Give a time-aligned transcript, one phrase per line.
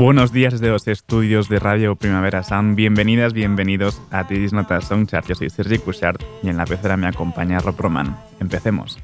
[0.00, 2.76] Buenos días desde los estudios de Radio Primavera Sound.
[2.76, 5.26] Bienvenidas, bienvenidos a Tidis Notas Songchart.
[5.26, 8.16] Yo soy Sergi Cushart y en la pecera me acompaña Rob Roman.
[8.38, 8.96] Empecemos.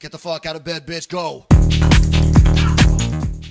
[0.00, 1.46] Get the fuck out of bed, bitch, go.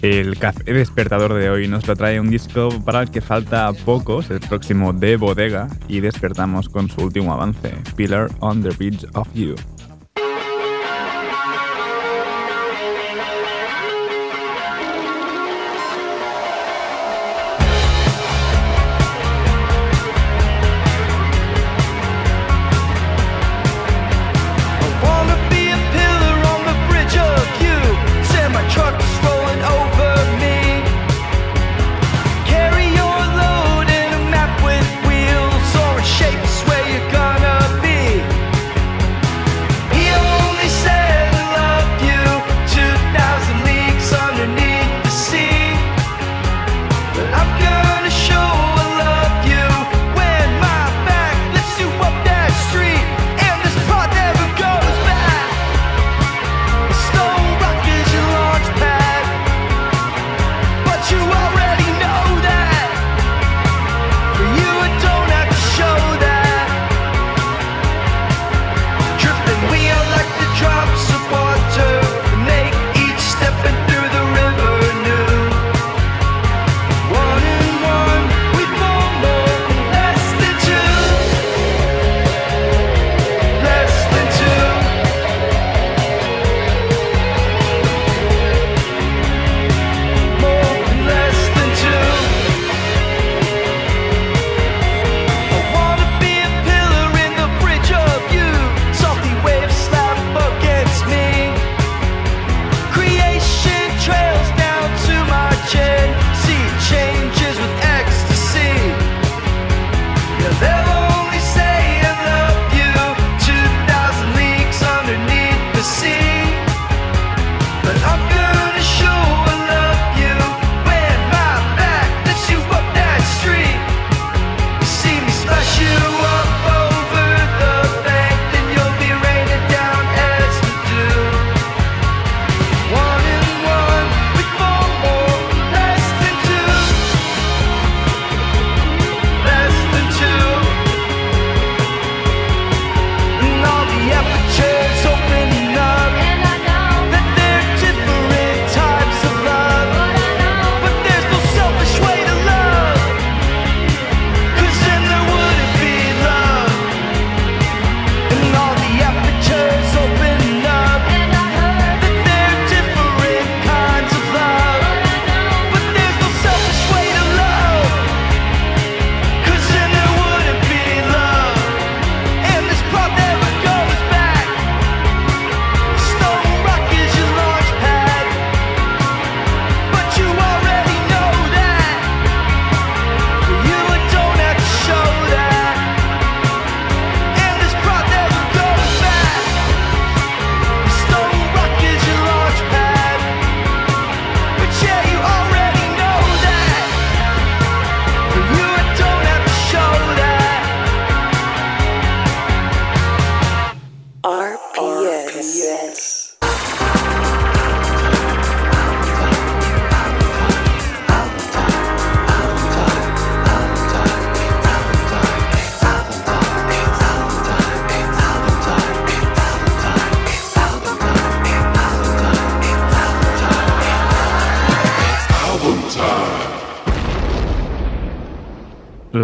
[0.02, 4.21] El café despertador de hoy nos lo trae un disco para el que falta poco,
[4.27, 9.27] el próximo de Bodega, y despertamos con su último avance, Pillar on the Bridge of
[9.35, 9.53] You.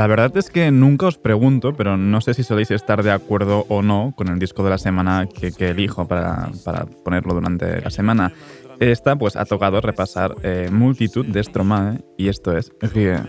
[0.08, 3.66] La verdad es que nunca os pregunto, pero no sé si soléis estar de acuerdo
[3.68, 7.82] o no con el disco de la semana que, que elijo para, para, ponerlo durante
[7.82, 8.32] la semana.
[8.80, 13.20] Esta pues ha tocado repasar eh, multitud de Stromae y esto es petit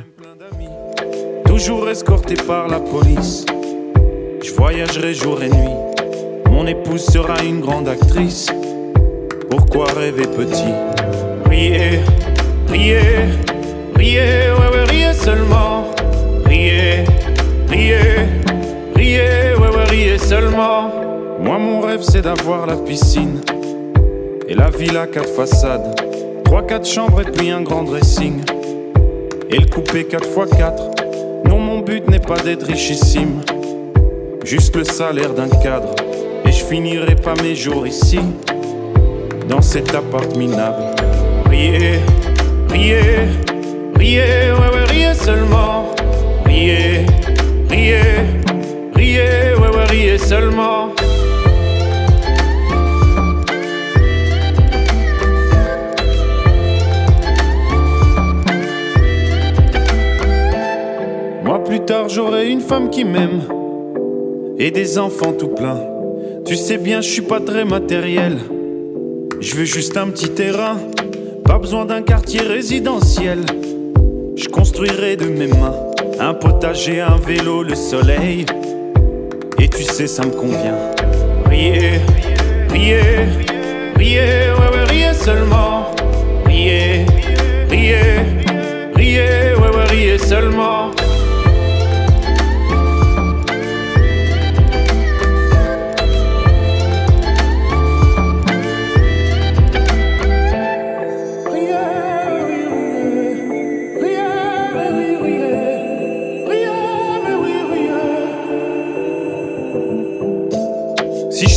[11.44, 12.00] Riez,
[12.68, 13.36] riez,
[13.96, 15.77] riez, ouais, ouais, seulement.
[17.78, 18.26] Riez,
[18.96, 20.90] riez, ouais, ouais, riez seulement.
[21.40, 23.40] Moi, mon rêve, c'est d'avoir la piscine
[24.48, 25.94] et la villa quatre façades.
[26.44, 28.40] Trois, quatre chambres et puis un grand dressing.
[29.48, 30.82] Et le coupé 4 x 4
[31.44, 33.42] Non, mon but n'est pas d'être richissime.
[34.44, 35.94] Juste le salaire d'un cadre.
[36.46, 38.18] Et je finirai pas mes jours ici.
[39.48, 40.82] Dans cet appart minable.
[41.48, 42.00] Riez,
[42.70, 43.28] riez,
[43.94, 45.94] riez, ouais, ouais, riez seulement.
[46.44, 47.06] Riez,
[47.70, 48.00] riez,
[48.94, 50.90] riez, ouais, ouais, riez seulement.
[61.44, 63.42] Moi plus tard j'aurai une femme qui m'aime
[64.58, 65.80] et des enfants tout plein.
[66.44, 68.38] Tu sais bien, je suis pas très matériel.
[69.40, 70.76] Je veux juste un petit terrain,
[71.44, 73.40] pas besoin d'un quartier résidentiel.
[74.34, 75.87] Je construirai de mes mains
[76.20, 78.44] un potager, un vélo, le soleil.
[79.58, 80.76] Et tu sais, ça me convient.
[81.46, 82.00] Riez,
[82.70, 83.00] riez,
[83.96, 85.90] riez, ouais, ouais, riez seulement.
[86.46, 87.06] Riez,
[87.70, 87.96] riez,
[88.94, 90.90] riez, ouais, ouais, riez seulement.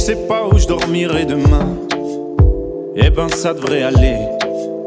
[0.02, 1.78] Sais pas où je dormirai demain,
[2.96, 4.18] eh ben ça devrait aller.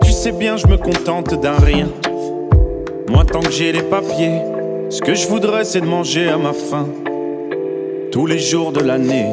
[0.02, 1.87] Tu sais bien, je me contente d'un rien.
[3.08, 4.40] Moi, tant que j'ai les papiers,
[4.90, 6.88] ce que je voudrais, c'est de manger à ma faim.
[8.11, 9.28] Tous les jours de l'année.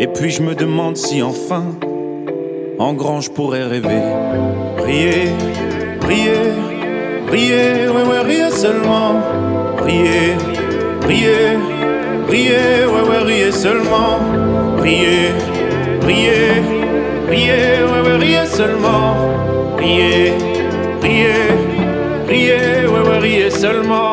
[0.00, 1.66] Et puis je me demande si enfin,
[2.80, 4.02] en grand, je pourrais rêver.
[4.78, 5.28] Riez,
[6.04, 6.50] riez,
[7.30, 9.20] riez, ouais, ouais, riez seulement.
[9.84, 10.34] Riez,
[11.06, 11.58] riez,
[12.28, 14.18] riez, ouais, ouais, riez seulement.
[14.82, 15.32] Riez,
[16.06, 16.62] riez,
[17.28, 19.14] riez, ouais, ouais, riez seulement.
[19.76, 20.32] Riez,
[21.02, 21.48] riez,
[22.28, 24.09] riez, ouais, ouais, riez seulement.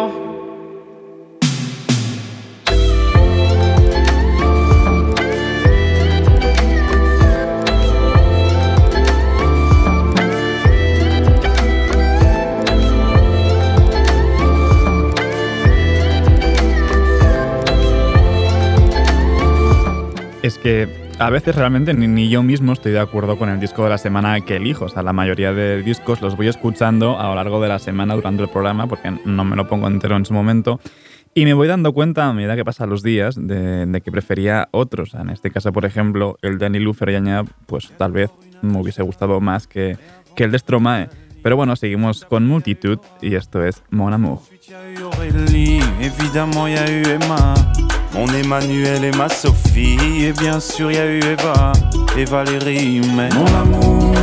[20.68, 23.90] Que a veces realmente ni, ni, yo mismo estoy de acuerdo con el disco de
[23.90, 24.84] la semana que elijo.
[24.84, 28.16] O sea, la mayoría de discos los voy escuchando a lo largo de la semana
[28.16, 30.82] durante el programa porque no me lo pongo entero en su momento.
[31.34, 34.68] Y me voy dando cuenta a medida que pasan los días de, de que prefería
[34.72, 35.14] otros.
[35.14, 38.30] En este caso, por ejemplo, el de Lufer y pues tal vez
[38.62, 39.98] me hubiese gustado más que,
[40.36, 41.08] que el de Stromae.
[41.44, 44.40] Pero bueno, seguimos con multitud y esto es Mon Amour.
[48.18, 50.26] Mon Emmanuel et ma Sophie.
[50.26, 51.72] Et bien sûr, y a eu Eva
[52.18, 53.00] et Valérie.
[53.16, 54.14] Mais mon amour,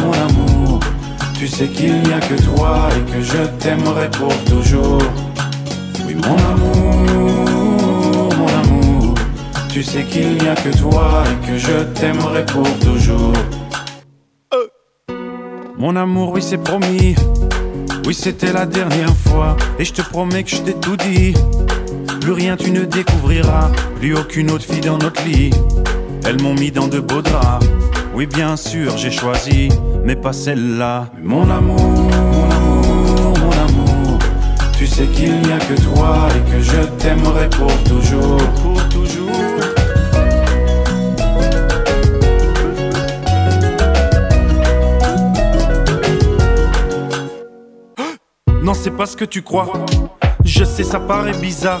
[0.00, 0.80] mon amour,
[1.38, 5.02] tu sais qu'il n'y a que toi et que je t'aimerai pour toujours.
[6.04, 9.14] Oui, mon amour, mon amour,
[9.68, 13.34] tu sais qu'il n'y a que toi et que je t'aimerai pour toujours.
[15.78, 17.14] Mon amour, oui, c'est promis.
[18.04, 19.56] Oui, c'était la dernière fois.
[19.78, 21.34] Et je te promets que je t'ai tout dit.
[22.24, 23.70] Plus rien tu ne découvriras.
[24.00, 25.50] Plus aucune autre fille dans notre lit.
[26.24, 27.66] Elles m'ont mis dans de beaux draps.
[28.14, 29.68] Oui, bien sûr, j'ai choisi.
[30.06, 31.10] Mais pas celle-là.
[31.22, 34.18] Mon amour, mon amour.
[34.78, 38.38] Tu sais qu'il n'y a que toi et que je t'aimerai pour toujours.
[38.62, 39.30] Pour toujours.
[48.62, 49.70] Non, c'est pas ce que tu crois.
[50.44, 51.80] Je sais, ça paraît bizarre.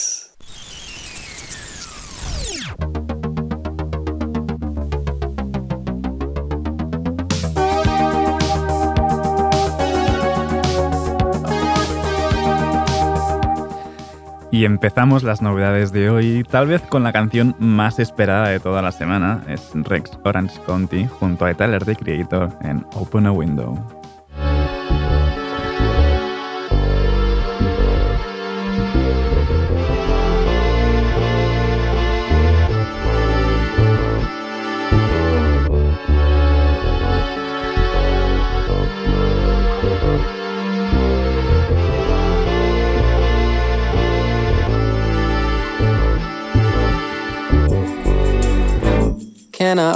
[14.61, 18.83] Y empezamos las novedades de hoy, tal vez con la canción más esperada de toda
[18.83, 24.00] la semana, es Rex Orange County junto a Tyler the Creator en Open a Window.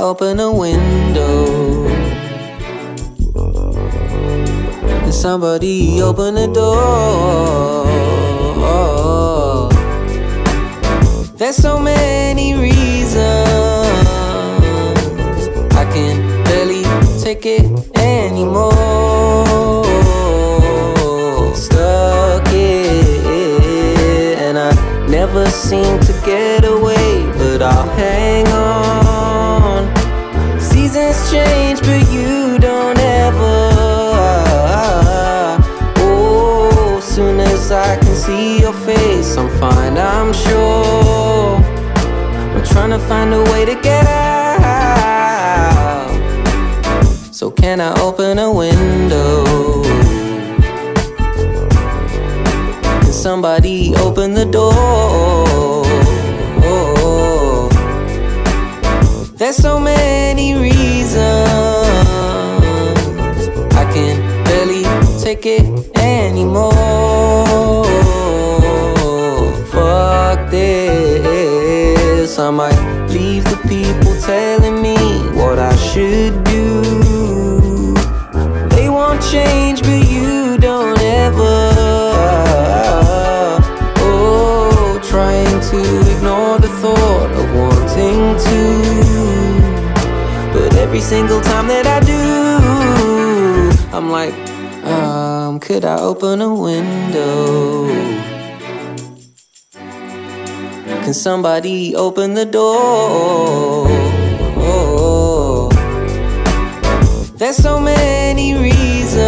[0.05, 1.87] Open a window?
[5.01, 7.85] Can somebody open the door?
[11.37, 13.17] There's so many reasons
[15.73, 16.83] I can barely
[17.23, 17.65] take it
[17.97, 18.73] anymore.
[21.55, 24.71] Stuck it, and I
[25.07, 29.04] never seem to get away, but I'll hang on.
[31.31, 33.71] Change, but you don't ever.
[35.97, 41.57] Oh, soon as I can see your face, I'm fine, I'm sure.
[42.53, 44.45] I'm trying to find a way to get out.
[47.31, 49.43] So, can I open a window?
[53.01, 55.54] Can somebody open the door?
[59.55, 61.15] So many reasons
[63.73, 64.83] I can barely
[65.23, 66.73] take it anymore.
[69.71, 72.37] Fuck this.
[72.37, 74.97] I might leave the people telling me
[75.39, 76.54] what I should do.
[90.95, 92.23] Every single time that I do,
[93.91, 94.33] I'm like,
[94.85, 97.87] um, could I open a window?
[101.03, 103.89] Can somebody open the door?
[107.37, 109.19] There's so many reasons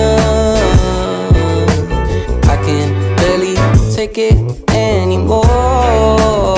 [2.48, 3.56] I can barely
[3.94, 4.38] take it
[4.70, 6.57] anymore.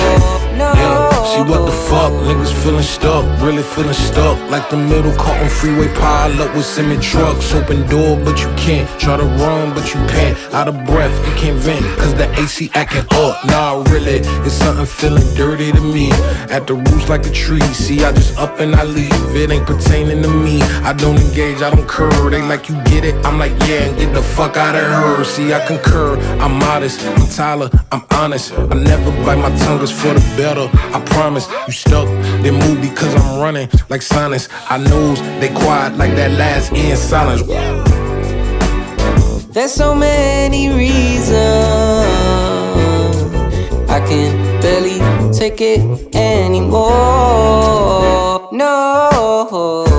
[1.40, 4.38] See what the fuck, niggas feeling stuck, really feeling stuck.
[4.50, 7.54] Like the middle caught on freeway pile up with semi trucks.
[7.54, 8.86] Open door, but you can't.
[9.00, 10.36] Try to run, but you pant.
[10.52, 13.42] Out of breath, you can't vent, cause the AC acting up.
[13.46, 16.12] Nah, really, it's something feeling dirty to me.
[16.50, 19.34] At the roots like a tree, see, I just up and I leave.
[19.34, 20.60] It ain't pertaining to me.
[20.84, 22.32] I don't engage, I don't curve.
[22.32, 23.14] They like, you get it?
[23.24, 25.24] I'm like, yeah, and get the fuck out of her.
[25.24, 28.52] See, I concur, I'm modest, I'm Tyler, I'm honest.
[28.52, 30.68] I never bite my tongue, it's for the better.
[30.94, 32.06] I promise, you stuck,
[32.42, 34.48] then move because I'm running like silence.
[34.68, 37.42] I knows they quiet like that last in silence.
[39.52, 41.36] There's so many reasons
[43.88, 44.98] I can barely
[45.32, 45.80] take it
[46.14, 46.80] anymore.
[48.52, 49.89] No.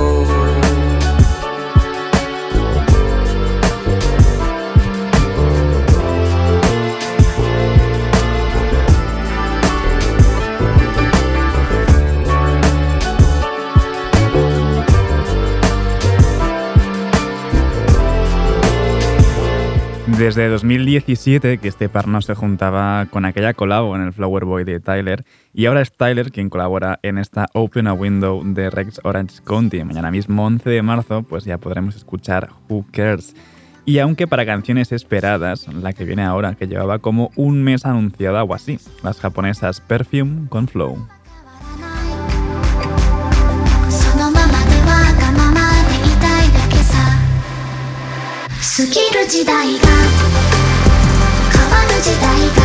[20.18, 24.64] Desde 2017 que este par no se juntaba con aquella colabo en el Flower Boy
[24.64, 29.00] de Tyler y ahora es Tyler quien colabora en esta Open a Window de Rex
[29.04, 29.82] Orange County.
[29.84, 33.34] Mañana mismo 11 de marzo pues ya podremos escuchar Who Cares.
[33.84, 38.44] Y aunque para canciones esperadas, la que viene ahora que llevaba como un mes anunciada
[38.44, 41.08] o así, las japonesas Perfume con Flow.
[48.74, 49.86] 過ぎる時代が
[51.52, 52.62] 変わる時代が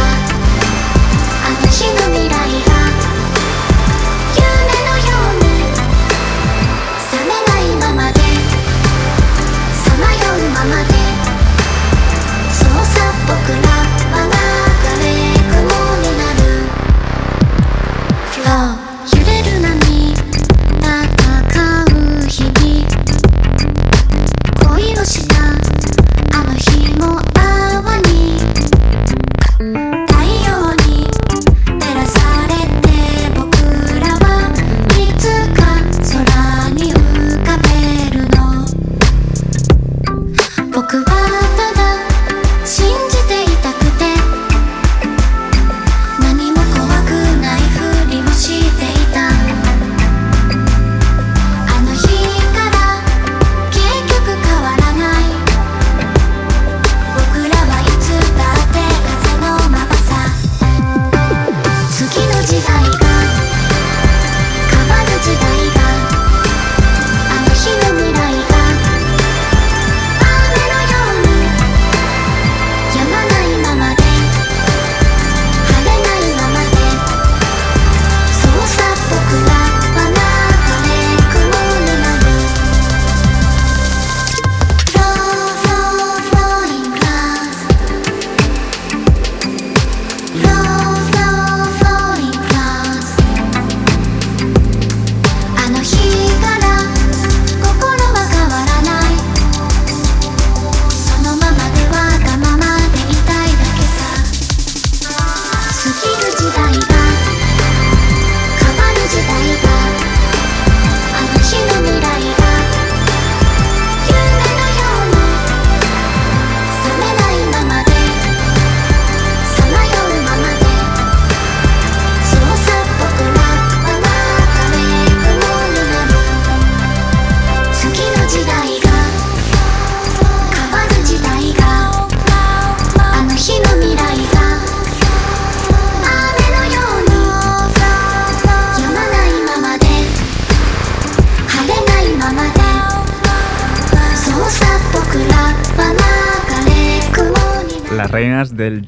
[1.44, 3.07] あの日の未来が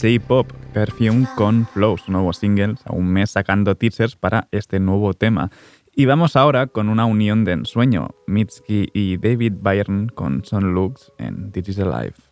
[0.02, 5.52] J-Pop Perfume con Flow, su nuevo single, un mes sacando teasers para este nuevo tema.
[5.94, 11.12] Y vamos ahora con una unión de ensueño, Mitski y David Byrne con Son Lux
[11.18, 12.29] en This is Alive.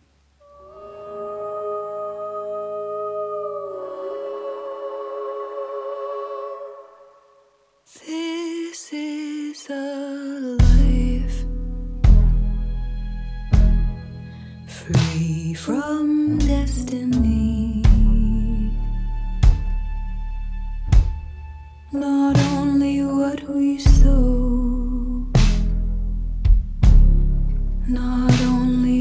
[21.99, 25.25] not only what we sow,
[27.87, 28.96] not only.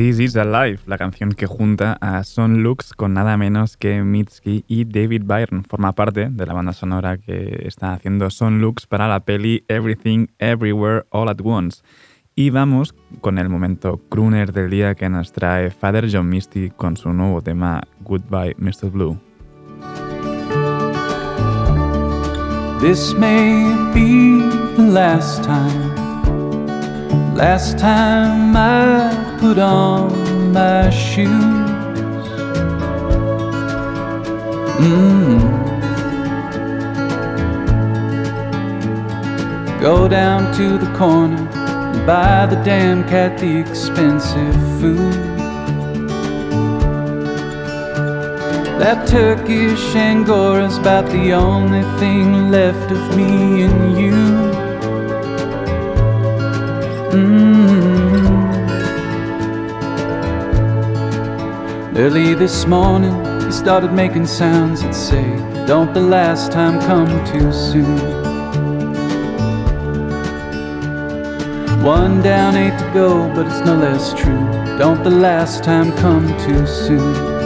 [0.00, 4.64] This is Alive, la canción que junta a Son Lux con nada menos que Mitski
[4.66, 5.62] y David Byrne.
[5.68, 10.28] Forma parte de la banda sonora que está haciendo Son Lux para la peli Everything
[10.38, 11.82] Everywhere All at Once.
[12.34, 16.96] Y vamos con el momento crooner del día que nos trae Father John Misty con
[16.96, 18.90] su nuevo tema Goodbye Mr.
[18.90, 19.20] Blue.
[22.80, 25.89] This may be the last time,
[27.34, 31.28] last time I put on my shoes.
[34.80, 35.60] Mm.
[39.80, 45.30] Go down to the corner and buy the damn cat the expensive food.
[48.80, 54.69] That Turkish Angora's about the only thing left of me and you.
[57.10, 58.30] Mm.
[61.96, 63.12] Early this morning,
[63.44, 65.24] he started making sounds that say,
[65.66, 67.98] Don't the last time come too soon.
[71.82, 74.46] One down, eight to go, but it's no less true.
[74.78, 77.40] Don't the last time come too soon.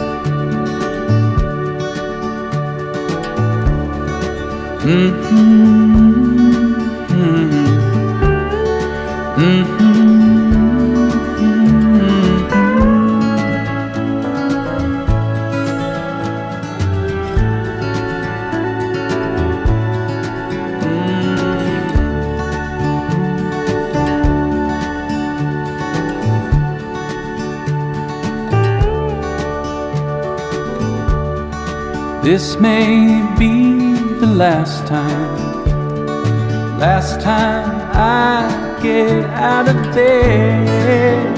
[32.25, 41.37] This may be the last time, last time I get out of bed.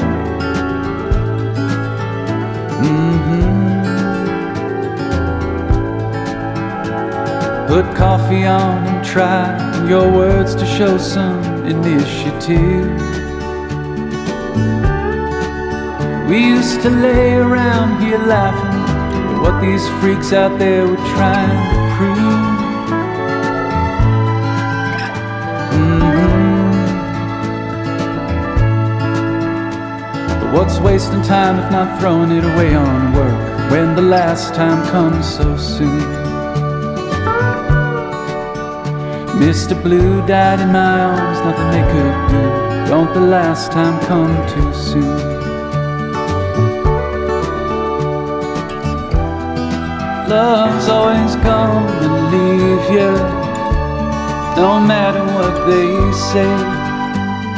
[2.83, 3.27] Mm-hmm.
[7.67, 12.87] Put coffee on and try your words to show some initiative.
[16.29, 18.81] We used to lay around here laughing
[19.29, 22.36] at what these freaks out there were trying to prove.
[30.67, 35.25] What's wasting time if not throwing it away on work when the last time comes
[35.25, 36.01] so soon?
[39.39, 39.81] Mr.
[39.81, 42.43] Blue died in my arms, nothing they could do.
[42.89, 45.17] Don't the last time come too soon?
[50.27, 53.13] Love's always gonna leave you
[54.61, 56.51] No matter what they say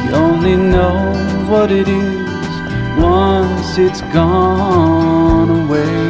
[0.04, 0.94] You only know
[1.50, 2.19] what it is
[3.00, 6.09] Once it's gone away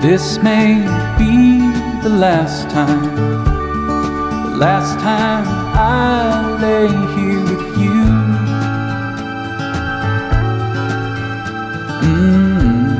[0.00, 0.80] This may
[1.18, 1.60] be
[2.02, 3.04] the last time,
[4.50, 5.44] the last time
[5.76, 8.00] I lay here with you.
[12.08, 12.98] Mm.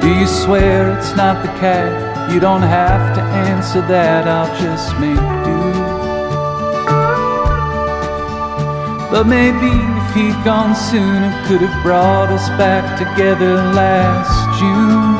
[0.00, 2.30] Do you swear it's not the cat?
[2.32, 5.62] You don't have to answer that, I'll just make do.
[9.10, 15.16] But maybe if he'd gone sooner, could have brought us back together last June.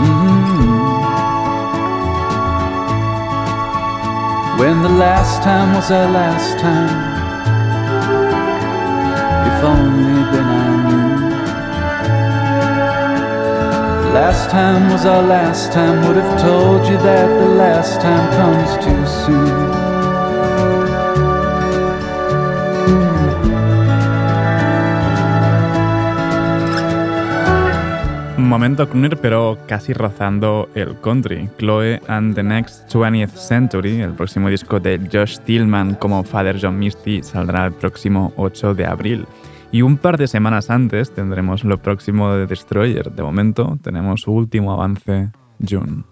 [0.00, 0.78] Mhm.
[4.58, 6.96] When the last time was our last time,
[9.48, 11.08] if only then I knew.
[14.14, 18.70] Last time was our last time, would have told you that the last time comes
[18.84, 19.83] too soon.
[28.54, 31.50] Momento crooner, pero casi rozando el country.
[31.58, 36.78] Chloe and the Next 20th Century, el próximo disco de Josh Tillman como Father John
[36.78, 39.26] Misty, saldrá el próximo 8 de abril.
[39.72, 43.10] Y un par de semanas antes tendremos lo próximo de Destroyer.
[43.10, 45.32] De momento tenemos su último avance,
[45.68, 46.04] June.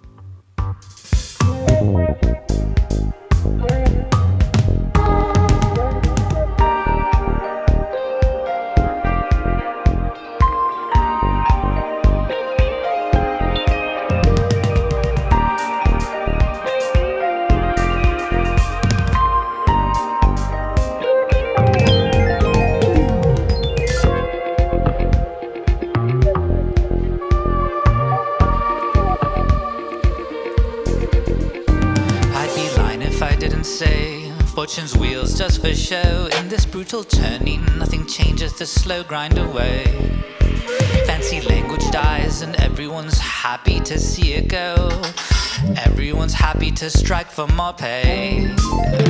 [36.83, 39.85] Brutal turning, nothing changes, the slow grind away.
[41.07, 44.75] Fancy language dies, and everyone's happy to see it go.
[45.77, 48.53] Everyone's happy to strike for more pay.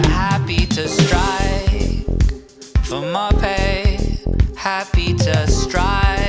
[0.04, 2.04] Happy to strike
[2.84, 4.18] for more pay.
[4.54, 6.21] Happy to strike.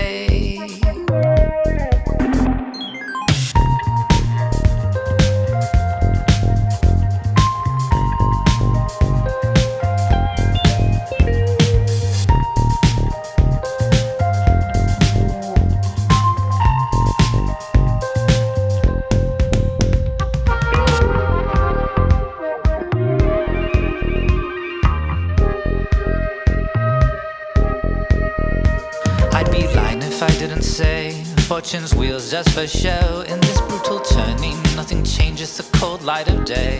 [31.48, 33.24] Fortune's wheels just for show.
[33.28, 36.80] In this brutal turning, nothing changes the cold light of day.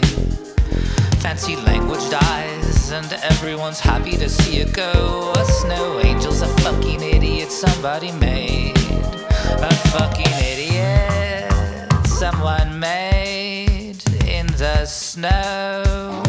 [1.20, 5.34] Fancy language dies, and everyone's happy to see it go.
[5.36, 8.78] A snow angel's a fucking idiot somebody made.
[8.78, 11.52] A fucking idiot
[12.08, 16.23] someone made in the snow.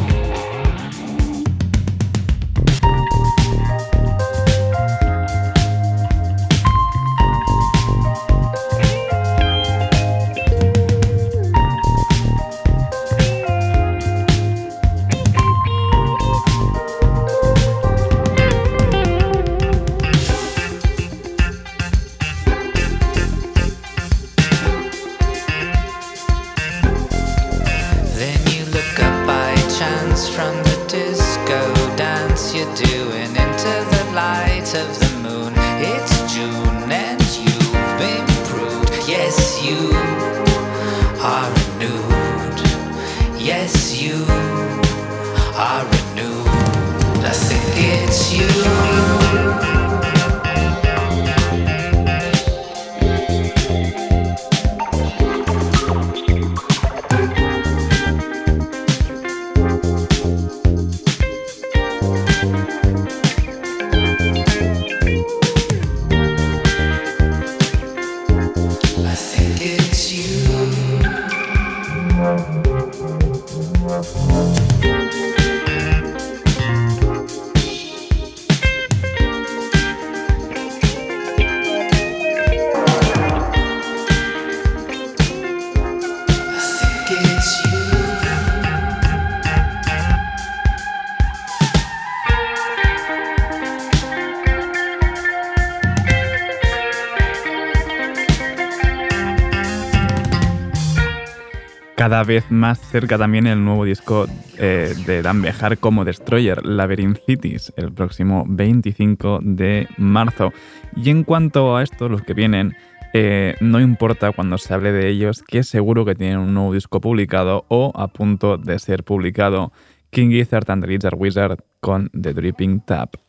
[102.25, 104.27] Vez más cerca también el nuevo disco
[104.59, 110.53] eh, de Dan Bejar como Destroyer, Labyrinth Cities, el próximo 25 de marzo.
[110.97, 112.77] Y en cuanto a esto, los que vienen,
[113.13, 117.01] eh, no importa cuando se hable de ellos, que seguro que tienen un nuevo disco
[117.01, 119.73] publicado o a punto de ser publicado.
[120.11, 123.24] King Gizzard and the Lizard Wizard con The Dripping Tap.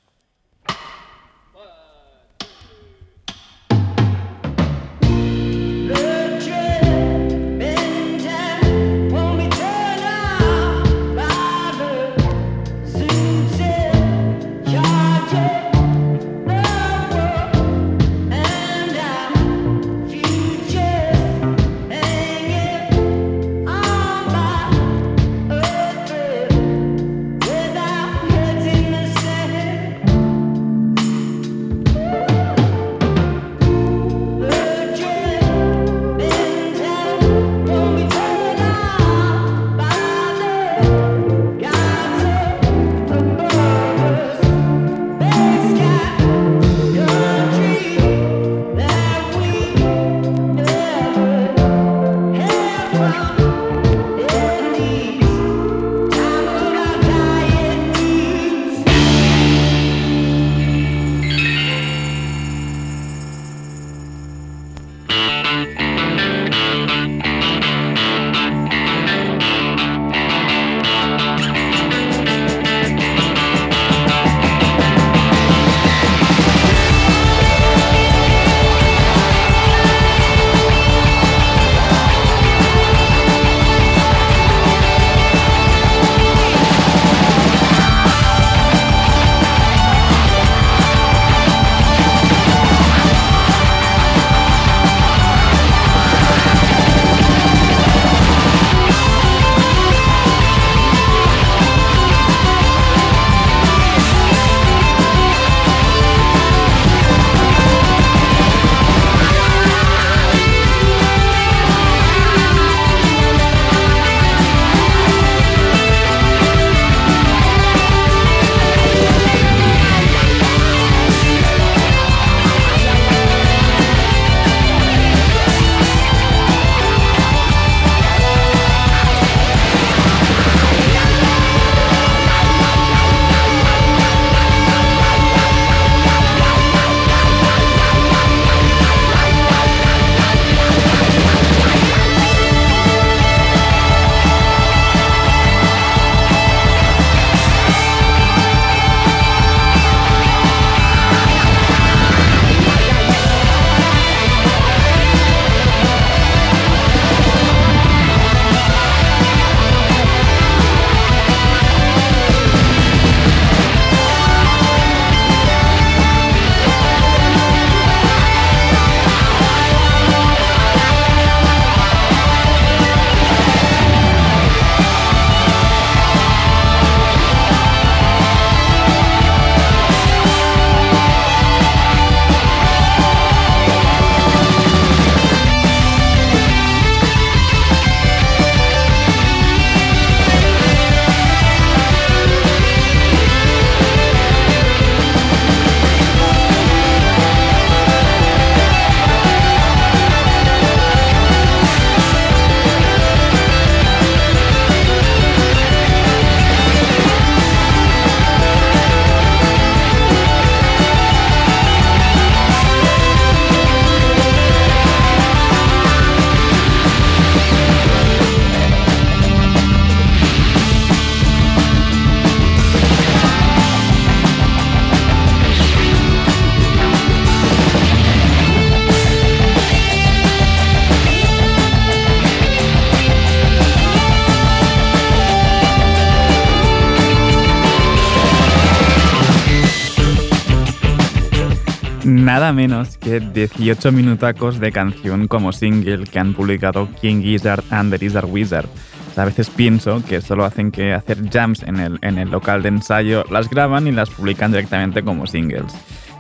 [243.20, 247.98] Menos que 18 minutacos de canción como single que han publicado King Gizzard and the
[247.98, 248.68] Lizard Wizard.
[249.16, 252.70] A veces pienso que solo hacen que hacer jams en el, en el local de
[252.70, 255.74] ensayo, las graban y las publican directamente como singles.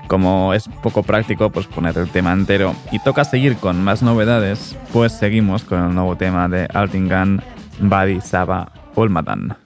[0.07, 4.77] Como es poco práctico pues poner el tema entero y toca seguir con más novedades,
[4.93, 7.43] pues seguimos con el nuevo tema de Altingan,
[7.79, 9.64] Badi Saba Olmadan.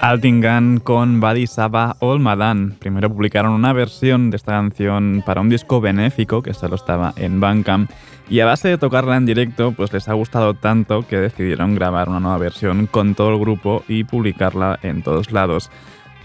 [0.00, 2.76] Altingan con Badi Saba Olmadan.
[2.78, 7.40] Primero publicaron una versión de esta canción para un disco benéfico que solo estaba en
[7.40, 7.90] Bandcamp
[8.28, 12.08] y a base de tocarla en directo pues les ha gustado tanto que decidieron grabar
[12.08, 15.70] una nueva versión con todo el grupo y publicarla en todos lados.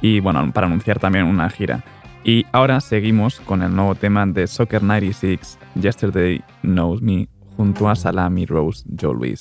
[0.01, 1.83] Y bueno, para anunciar también una gira.
[2.23, 7.95] Y ahora seguimos con el nuevo tema de Soccer 96, Yesterday Knows Me, junto a
[7.95, 9.35] Salami Rose Joe.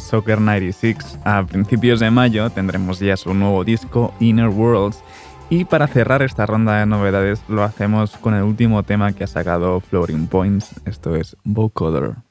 [0.00, 5.02] Soccer 96, a principios de mayo tendremos ya su nuevo disco Inner Worlds.
[5.50, 9.28] Y para cerrar esta ronda de novedades lo hacemos con el último tema que ha
[9.28, 12.27] sacado Floating Points, esto es Vocoder.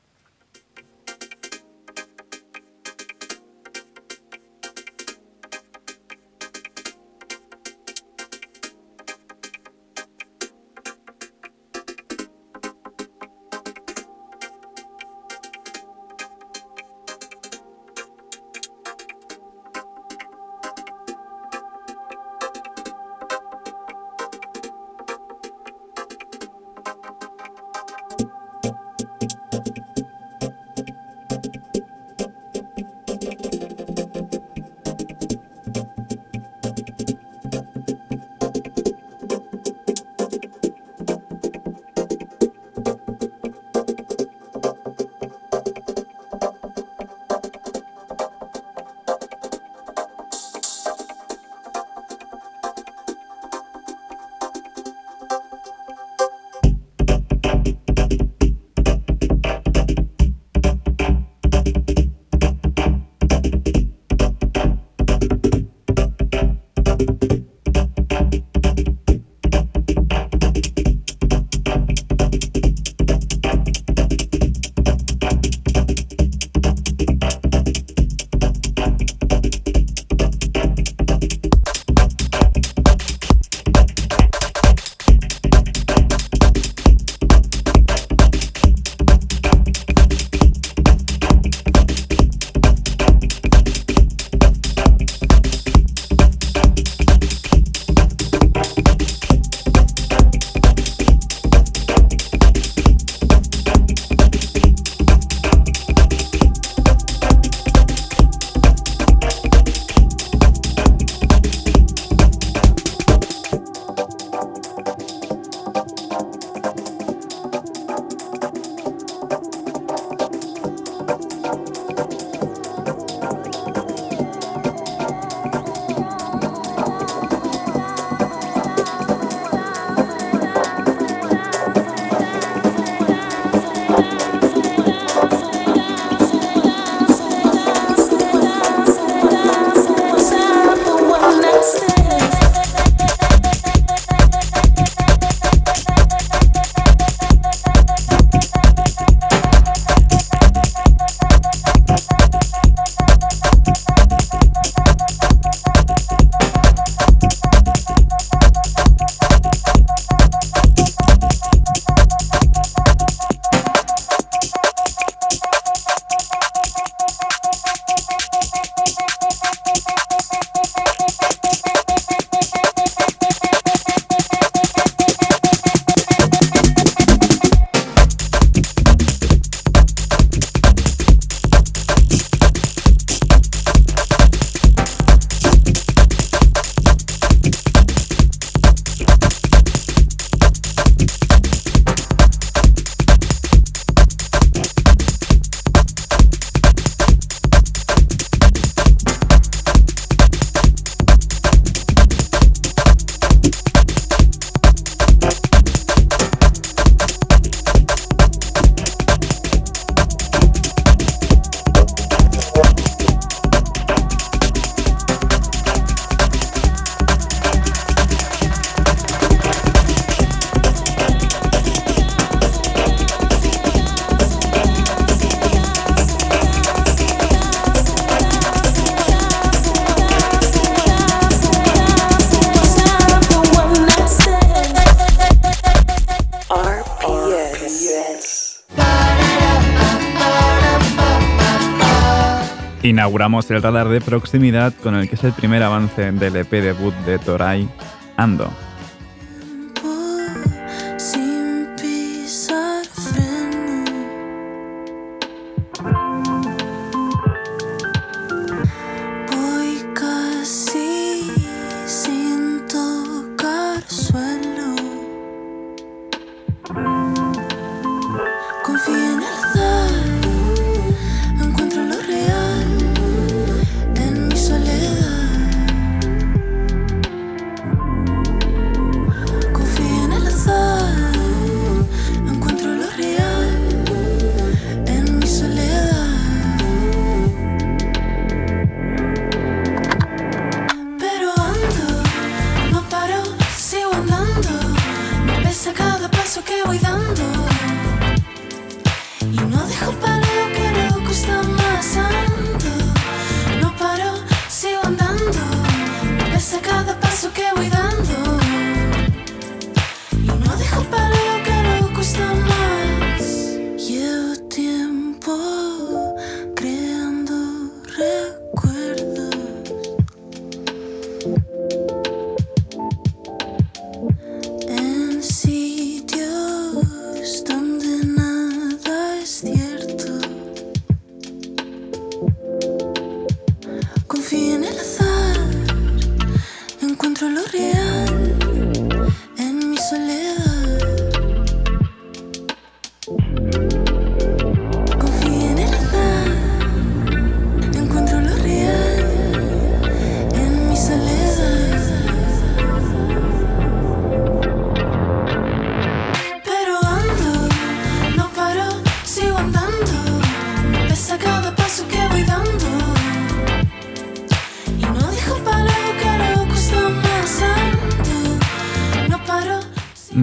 [243.17, 246.93] Inauguramos el radar de proximidad con el que es el primer avance del EP debut
[246.97, 247.67] de Torai,
[248.15, 248.66] Ando.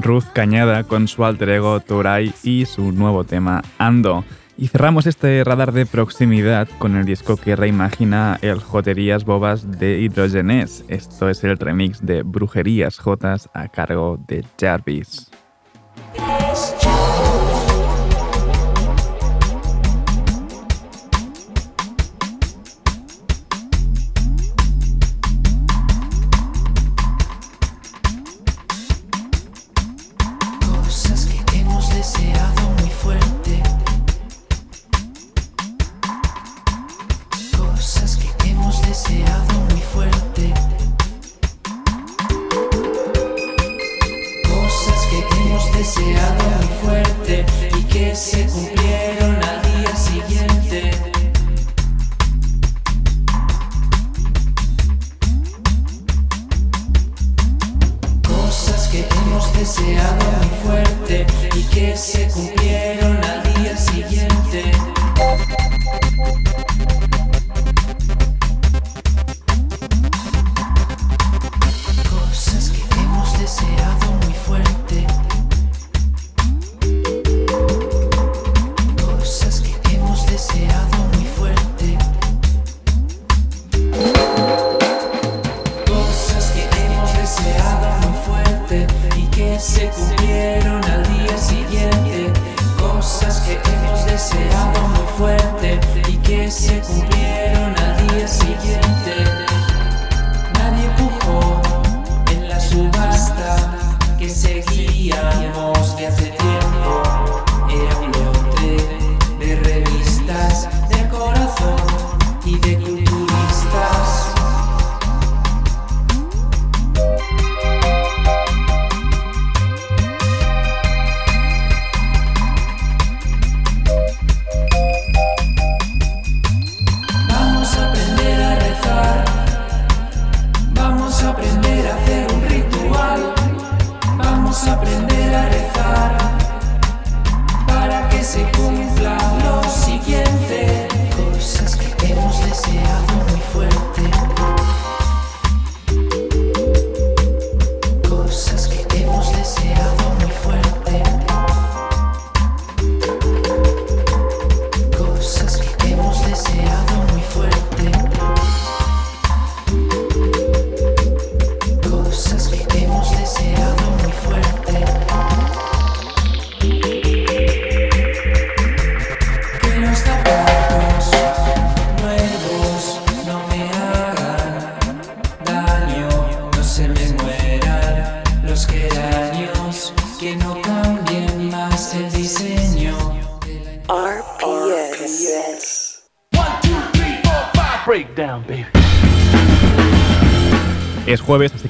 [0.02, 4.24] Ruth Cañada con su alter ego Toray y su nuevo tema Ando.
[4.56, 10.00] Y cerramos este radar de proximidad con el disco que reimagina el Joterías Bobas de
[10.00, 10.84] Hidrogenes.
[10.88, 15.30] Esto es el remix de Brujerías Jotas a cargo de Jarvis.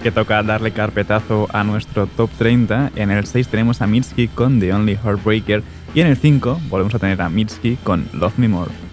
[0.04, 2.92] que toca darle carpetazo a nuestro top 30.
[2.94, 5.62] En el 6 tenemos a Mitski con The Only Heartbreaker
[5.94, 8.83] y en el 5 volvemos a tener a Mitski con Love Me More.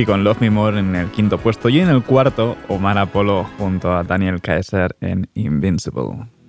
[0.00, 3.44] Mitski con Love Me More en el quinto puesto y en el cuarto Omar Apollo
[3.58, 6.39] junto a Daniel Kaiser en Invincible.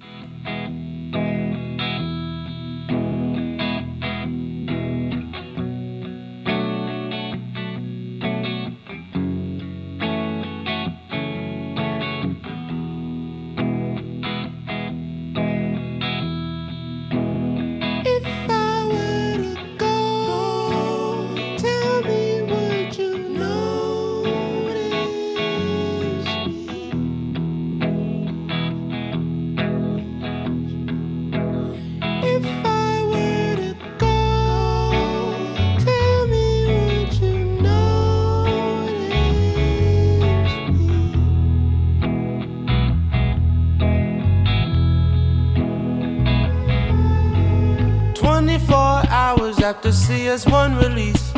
[49.92, 51.34] Hours after CS1 release.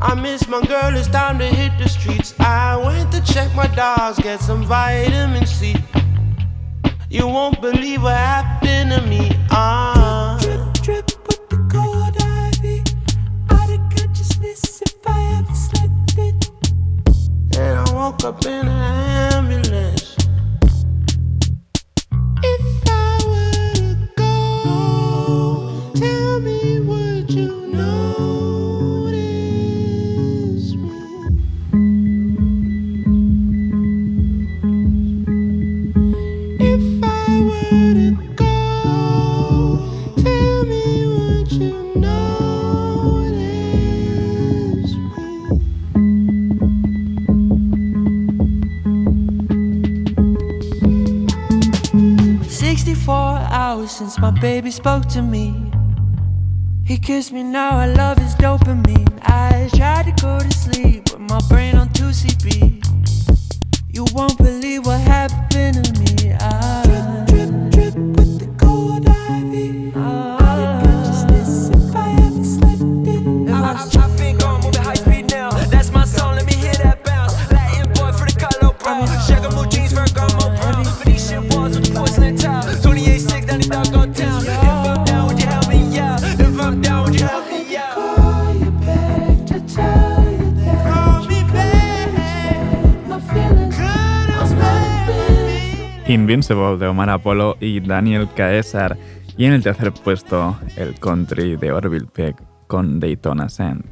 [0.00, 2.34] I miss my girl, it's time to hit the streets.
[2.38, 5.74] I went to check my dogs, get some vitamin C.
[7.08, 9.30] You won't believe what happened to me.
[9.50, 9.99] Ah.
[54.10, 55.70] Since my baby spoke to me.
[56.84, 59.20] He kissed me now, I love his dopamine.
[59.22, 61.09] I tried to go to sleep
[96.30, 98.96] Invincible de Omar Apollo y Daniel Caesar.
[99.36, 103.84] Y en el tercer puesto, el country de Orville Peck con Daytona Sand.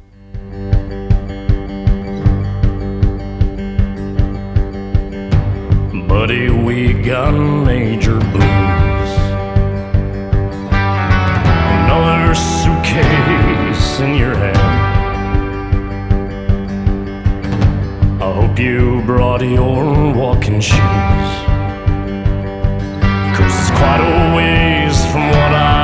[6.07, 9.11] Buddy, we got major blues.
[10.71, 14.57] Another suitcase in your hand.
[18.21, 21.48] I hope you brought your walking shoes.
[23.79, 25.78] Quite a ways from what I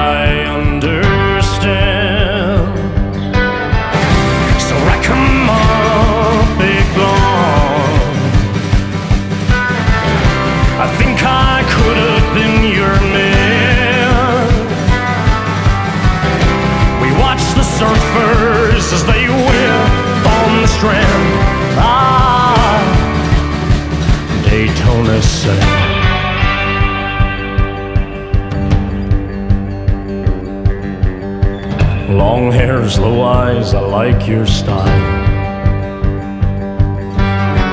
[32.45, 34.85] Long hair, slow eyes, I like your style.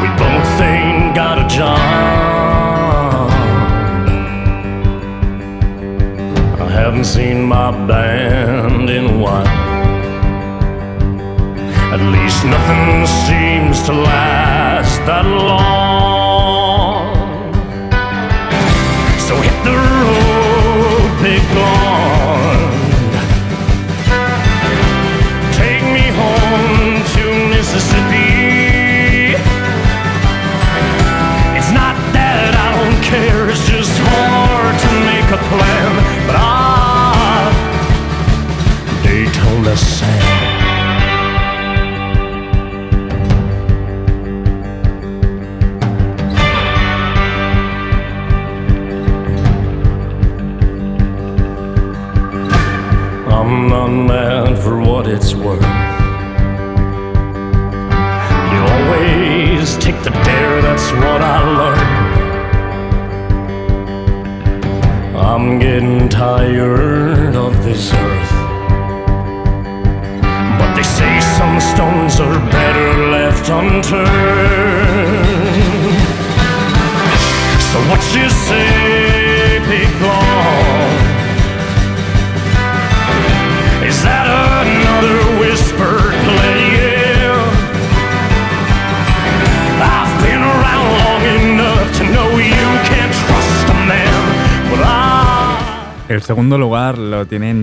[0.00, 1.78] We both ain't got a job.
[6.58, 9.46] I haven't seen my band in a while.
[11.92, 15.91] At least nothing seems to last that long.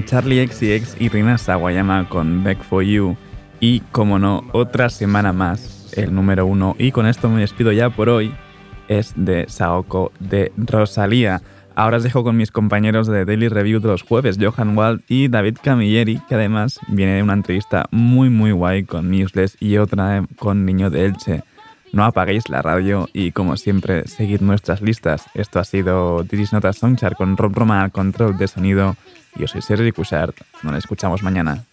[0.09, 3.15] Charlie XCX y Rina Sawayama con Back for You.
[3.59, 6.75] Y, como no, otra semana más, el número uno.
[6.79, 8.33] Y con esto me despido ya por hoy.
[8.87, 11.43] Es de Saoko de Rosalía.
[11.75, 15.27] Ahora os dejo con mis compañeros de Daily Review de los jueves, Johan Wald y
[15.27, 20.25] David Camilleri, que además viene de una entrevista muy muy guay con Newsless y otra
[20.39, 21.43] con Niño de Elche.
[21.93, 25.27] No apaguéis la radio y como siempre seguid nuestras listas.
[25.35, 28.95] Esto ha sido Diris Nota Songchart con Rob Roma control de sonido.
[29.35, 30.35] Yo soy Sergi Cushart.
[30.63, 31.63] Nos escuchamos mañana.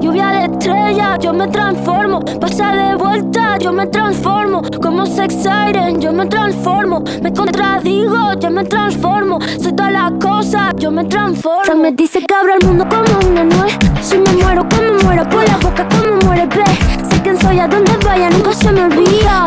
[0.00, 2.20] Lluvia de estrella, yo me transformo.
[2.40, 4.62] Pasa de vuelta, yo me transformo.
[4.80, 7.02] Como sex siren, yo me transformo.
[7.22, 9.38] Me contradigo, yo me transformo.
[9.60, 11.64] Soy todas las cosas, yo me transformo.
[11.64, 13.78] Se me dice que abro el mundo como una nuez.
[14.00, 16.64] Si me muero, como muero Por la boca, como muere, ve.
[17.08, 19.46] Sé quién soy, a donde vaya, nunca se me olvida.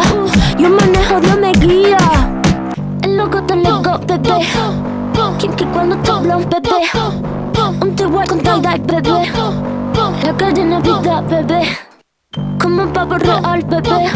[0.58, 1.98] Yo manejo, Dios me guía.
[3.02, 4.46] El loco te loco, bebé.
[5.40, 6.70] Quien que cuando te habla un bebé.
[7.82, 11.62] Un te con tie-dye, bebé La calle Navidad, bebé.
[12.62, 14.12] Como un pavo real, bebé.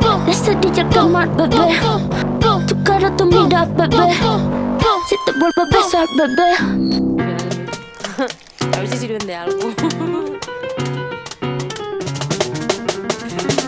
[0.00, 1.78] La cerilla que mal, bebé.
[2.66, 4.12] Tu cara, tu mira, bebé.
[5.08, 6.50] Si te vuelvo a besar, bebé.
[8.76, 9.58] A ver si sirven de algo.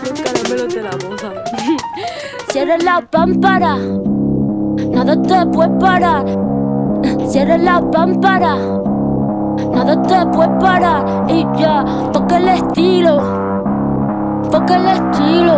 [0.03, 1.43] Los caramelos de la boda.
[2.51, 3.77] Cierra la pámpara.
[3.77, 6.25] Nada te puede parar.
[7.29, 8.84] Cierra la pámpara
[9.85, 11.85] Nada te puede parar y ya.
[12.11, 13.21] Porque el estilo,
[14.51, 15.57] porque el estilo,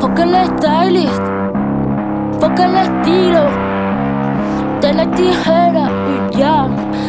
[0.00, 1.22] porque el stylist,
[2.40, 3.74] porque el estilo.
[4.80, 6.68] De la tijera y ya.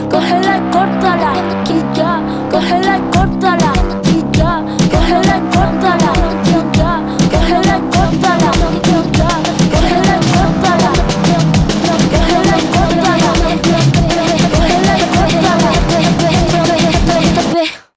[0.10, 1.34] Cógela y córtala
[1.70, 2.20] y ya.
[2.50, 3.74] Cógela y córtala
[4.06, 4.64] y ya.
[4.92, 6.12] Cógela y córtala
[6.46, 7.02] y ya.
[7.32, 9.65] Cógela y córtala y ya.